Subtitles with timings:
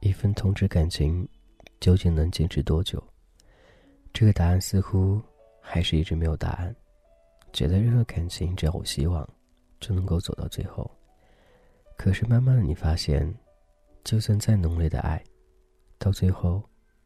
[0.00, 1.28] 一份同志感情，
[1.80, 3.02] 究竟能坚持多久？
[4.12, 5.20] 这个答案似乎
[5.60, 6.74] 还是一直没有答案。
[7.52, 9.28] 觉得任何感情只要有希望，
[9.80, 10.90] 就能够走到最后。
[11.96, 13.32] 可是慢慢的，你发现，
[14.04, 15.22] 就算再浓烈的爱，
[15.98, 16.62] 到最后，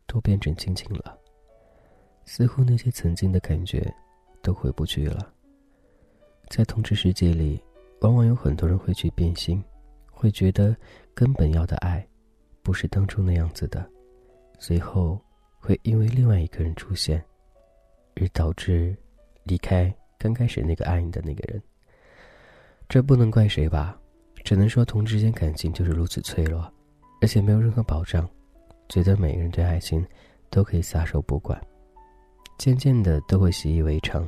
[0.07, 1.19] 都变成亲情了。
[2.25, 3.93] 似乎那些曾经的感觉，
[4.43, 5.33] 都回不去了。
[6.49, 7.63] 在同志世界里，
[8.01, 9.63] 往往有很多人会去变心，
[10.11, 10.77] 会觉得
[11.15, 12.07] 根本要的爱，
[12.63, 13.89] 不是当初那样子的，
[14.59, 15.21] 随后
[15.59, 17.23] 会因为另外一个人出现，
[18.17, 18.97] 而导致
[19.45, 21.63] 离开刚开始那个爱你的那个人。
[22.89, 23.99] 这不能怪谁吧，
[24.45, 26.71] 只能说同志间感情就是如此脆弱，
[27.23, 28.29] 而且没有任何保障，
[28.89, 30.07] 觉得每个人对爱情
[30.51, 31.59] 都可以撒手不管。
[32.63, 34.25] 渐渐的都会习以为常，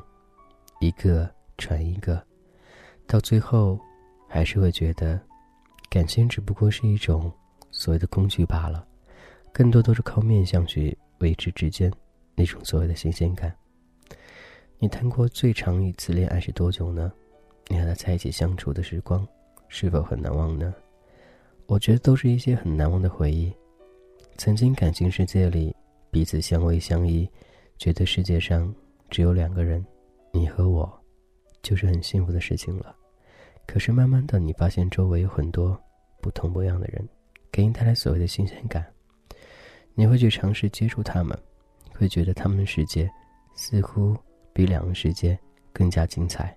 [0.80, 2.20] 一个传一个，
[3.06, 3.78] 到最后，
[4.28, 5.20] 还是会觉得，
[5.88, 7.30] 感情只不过是一种
[7.70, 8.84] 所谓的工具罢了，
[9.52, 11.88] 更多都是靠面相去维持之间
[12.34, 13.54] 那种所谓的新鲜感。
[14.80, 17.12] 你谈过最长一次恋爱是多久呢？
[17.68, 19.24] 你和他在一起相处的时光，
[19.68, 20.74] 是否很难忘呢？
[21.66, 23.52] 我觉得都是一些很难忘的回忆。
[24.38, 25.72] 曾经感情世界里，
[26.10, 27.30] 彼此相偎相依。
[27.78, 28.72] 觉得世界上
[29.10, 29.84] 只有两个人，
[30.32, 30.90] 你和我，
[31.62, 32.94] 就是很幸福的事情了。
[33.66, 35.78] 可是慢慢的，你发现周围有很多
[36.20, 37.06] 不同模样的人，
[37.50, 38.84] 给你带来所谓的新鲜感。
[39.94, 41.38] 你会去尝试接触他们，
[41.94, 43.10] 会觉得他们的世界
[43.54, 44.16] 似乎
[44.52, 45.38] 比两个世界
[45.72, 46.56] 更加精彩。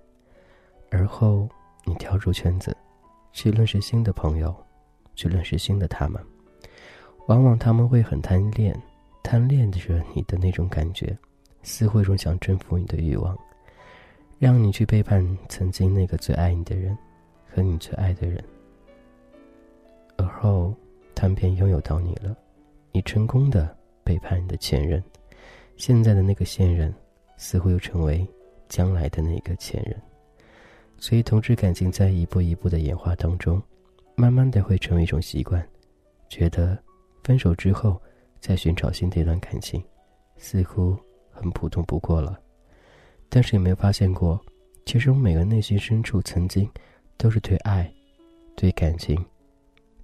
[0.90, 1.48] 而后，
[1.86, 2.76] 你跳出圈子，
[3.32, 4.56] 去认识新的朋友，
[5.16, 6.22] 去认识新的他们。
[7.28, 8.80] 往往他们会很贪恋。
[9.30, 11.14] 贪恋着你的那种感觉，
[11.62, 13.38] 似乎一种想征服你的欲望，
[14.40, 16.98] 让你去背叛曾经那个最爱你的人，
[17.54, 18.42] 和你最爱的人。
[20.16, 20.74] 而后，
[21.14, 22.34] 他们便拥有到你了，
[22.94, 25.04] 你成功的背叛你的前任，
[25.76, 26.94] 现在的那个现任，
[27.36, 28.26] 似乎又成为
[28.70, 30.02] 将来的那个前任。
[30.98, 33.62] 所以，同志感情在一步一步的演化当中，
[34.16, 35.68] 慢慢的会成为一种习惯，
[36.30, 36.82] 觉得
[37.26, 38.02] 分手之后。
[38.40, 39.84] 在寻找新的一段感情，
[40.38, 40.98] 似乎
[41.32, 42.40] 很普通不过了。
[43.30, 44.40] 但是有没有发现过，
[44.86, 46.70] 其实我们每个内心深处曾经，
[47.18, 47.92] 都是对爱、
[48.56, 49.24] 对感情、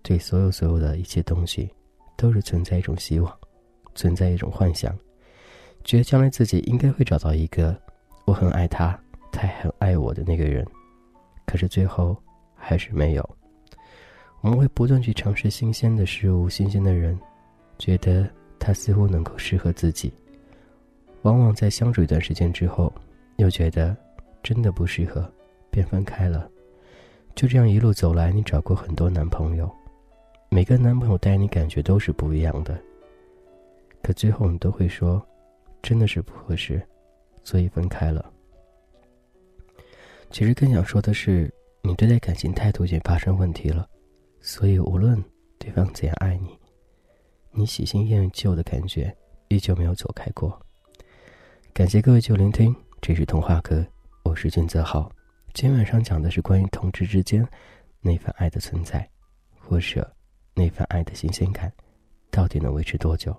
[0.01, 1.69] 对所有所有的一切东西，
[2.17, 3.33] 都是存在一种希望，
[3.95, 4.94] 存在一种幻想，
[5.83, 7.79] 觉得将来自己应该会找到一个
[8.25, 9.00] 我很爱他，
[9.31, 10.65] 他也很爱我的那个人。
[11.45, 12.15] 可是最后
[12.55, 13.38] 还是没有。
[14.41, 17.17] 我们会不断去尝试新鲜的事物、新鲜的人。
[17.78, 18.29] 觉得
[18.59, 20.11] 他似乎能够适合自己，
[21.23, 22.94] 往往在相处一段时间之后，
[23.38, 23.95] 又觉得
[24.41, 25.29] 真的不适合，
[25.69, 26.50] 便分开了。
[27.35, 29.69] 就这样一路走来，你找过很多男朋友，
[30.50, 32.79] 每个男朋友带你感觉都是不一样的。
[34.01, 35.25] 可最后你都会说，
[35.81, 36.81] 真的是不合适，
[37.44, 38.31] 所以分开了。
[40.29, 41.51] 其实更想说的是，
[41.81, 43.88] 你对待感情态度已经发生问题了，
[44.41, 45.22] 所以无论
[45.57, 46.57] 对方怎样爱你。
[47.55, 49.15] 你喜新厌旧的感觉
[49.49, 50.59] 依旧没有走开过。
[51.71, 53.85] 感谢各位就聆听，这是童话哥，
[54.23, 55.11] 我是君泽浩。
[55.53, 57.47] 今晚上讲的是关于同志之间
[58.01, 59.07] 那份爱的存在，
[59.59, 60.11] 或者
[60.55, 61.71] 那份爱的新鲜感，
[62.31, 63.35] 到底能维持多久？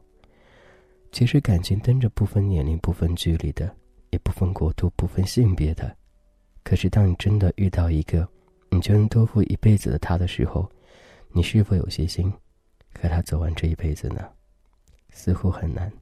[1.11, 3.75] 其实感情跟着不分年龄、不分距离的，
[4.11, 5.93] 也不分国度、不分性别的。
[6.63, 8.29] 可是当你真的遇到一个
[8.71, 10.71] 你就能托付一辈子的他的时候，
[11.33, 12.33] 你是否有些心？
[13.01, 14.29] 和他走完这一辈子呢，
[15.11, 15.93] 似乎很难。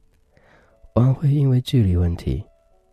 [0.95, 2.43] 往往会因为距离问题，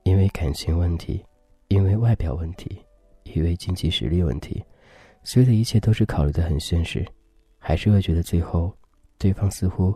[0.05, 1.25] 因为感情问题，
[1.69, 2.81] 因为外表问题，
[3.25, 4.65] 因为经济实力问题，
[5.22, 7.06] 所有的一切都是考虑的很现实，
[7.59, 8.75] 还是会觉得最后，
[9.19, 9.94] 对方似乎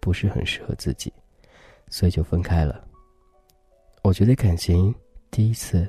[0.00, 1.12] 不是很适合自己，
[1.88, 2.84] 所以就分开了。
[4.02, 4.94] 我觉得感情
[5.30, 5.88] 第一次，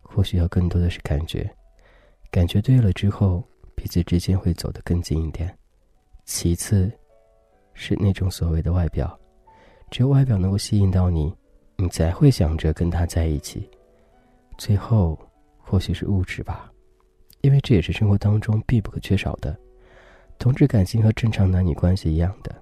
[0.00, 1.52] 或许要更多的是感觉，
[2.30, 3.42] 感觉对了之后，
[3.74, 5.52] 彼此之间会走得更近一点。
[6.24, 6.90] 其次，
[7.74, 9.18] 是那种所谓的外表，
[9.90, 11.34] 只有外表能够吸引到你，
[11.76, 13.68] 你才会想着跟他在一起。
[14.56, 15.18] 最后，
[15.58, 16.70] 或许是物质吧，
[17.40, 19.58] 因为这也是生活当中必不可缺少的。
[20.38, 22.54] 同志感情和正常男女关系一样的，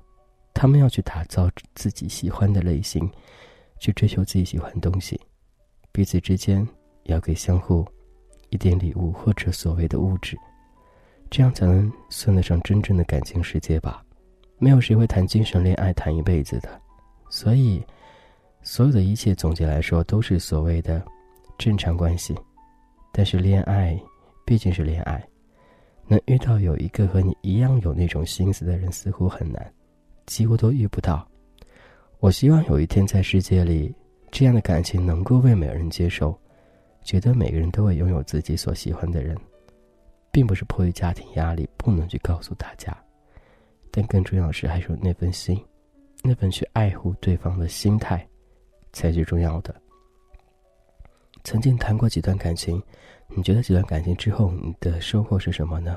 [0.54, 3.10] 他们要去打造自己喜欢的类型，
[3.78, 5.20] 去追求自己喜欢的东西，
[5.92, 6.66] 彼此之间
[7.04, 7.86] 要给相互
[8.48, 10.36] 一点礼物或者所谓的物质。
[11.30, 14.04] 这样才能算得上真正的感情世界吧？
[14.58, 16.68] 没有谁会谈精神恋爱谈一辈子的，
[17.30, 17.82] 所以，
[18.62, 21.02] 所有的一切总结来说都是所谓的
[21.56, 22.34] 正常关系，
[23.12, 23.98] 但是恋爱
[24.44, 25.24] 毕竟是恋爱，
[26.06, 29.72] 能遇到有一个和你一样有那种心思的人似乎很难，
[30.26, 31.26] 几乎都遇不到。
[32.18, 33.94] 我希望有一天在世界里，
[34.30, 36.38] 这样的感情能够被每个人接受，
[37.02, 39.34] 觉得每个人都会拥有自己所喜欢的人，
[40.30, 42.96] 并不是迫于家庭压力不能去告诉大家，
[43.90, 45.62] 但更重要的是还是那份心，
[46.22, 48.26] 那份去爱护对方的心态。
[48.92, 49.72] 才是重要的。
[51.44, 52.82] 曾经谈过几段感情，
[53.28, 55.96] 你觉得几段感情之后，你的收获是什么呢？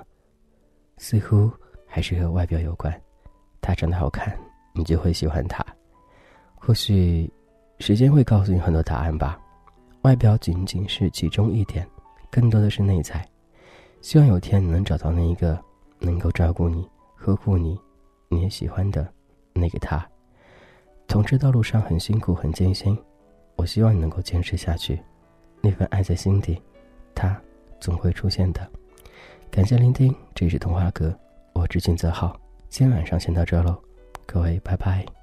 [0.98, 1.52] 似乎
[1.88, 3.02] 还是和外表有关。
[3.62, 4.38] 他长得好看，
[4.76, 5.66] 你就会喜欢他。
[6.54, 7.28] 或许，
[7.80, 9.40] 时间会告诉你很多答案吧。
[10.04, 11.84] 外表仅仅是其中一点，
[12.30, 13.28] 更多的是内在。
[14.04, 15.58] 希望有天你能找到那一个
[15.98, 16.86] 能够照顾你、
[17.16, 17.80] 呵护你、
[18.28, 19.08] 你也喜欢的
[19.54, 20.06] 那个他。
[21.08, 22.98] 同志道路上很辛苦，很艰辛，
[23.56, 25.02] 我希望你能够坚持下去，
[25.62, 26.62] 那份爱在心底，
[27.16, 27.42] 它
[27.80, 28.70] 总会出现的。
[29.50, 31.18] 感谢聆听，这里是童话阁，
[31.54, 33.82] 我是金泽浩，今天晚上先到这喽，
[34.26, 35.23] 各位拜拜。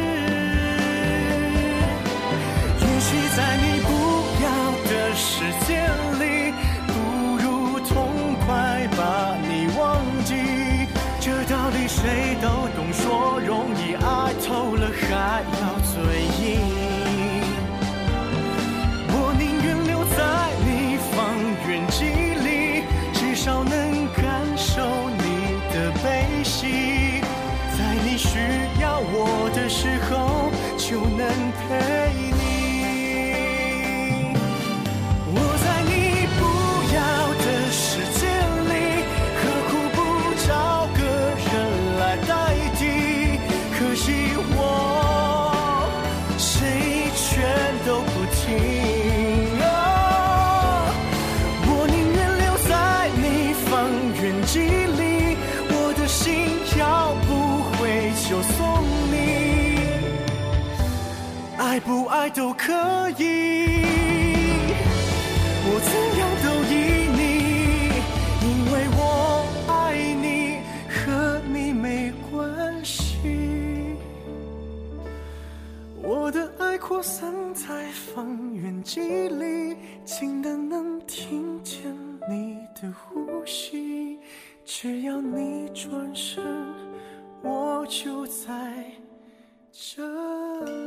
[5.11, 5.75] 这世界
[6.23, 6.53] 里，
[6.87, 6.93] 不
[7.35, 10.33] 如痛快把你忘记。
[11.19, 15.91] 这道理谁都懂，说容易，爱透了还要嘴
[16.39, 16.40] 硬。
[48.51, 49.57] 情
[51.67, 52.71] 我宁愿留在
[53.21, 53.69] 你方
[54.21, 55.37] 圆几里
[55.69, 56.23] 我的心
[56.77, 57.29] 要不
[57.77, 58.59] 回就送
[59.11, 59.15] 你。
[61.57, 62.73] 爱不爱都可
[63.17, 63.90] 以
[84.73, 86.41] 只要你转身，
[87.43, 88.85] 我就在
[89.69, 90.01] 这
[90.63, 90.80] 里。